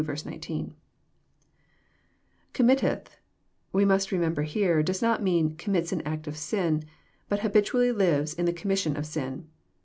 [0.01, 0.03] <*
[2.53, 3.17] Committeth,"
[3.71, 6.83] we must remember here, does not mean << commits an act of sin,"
[7.29, 9.47] but habitually lives in the commission of sin.